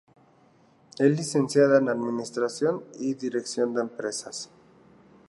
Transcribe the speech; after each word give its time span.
Es 0.97 1.15
licenciada 1.15 1.77
en 1.77 1.87
Administración 1.87 2.83
y 2.99 3.13
dirección 3.13 3.75
de 3.75 3.81
empresas. 3.81 4.49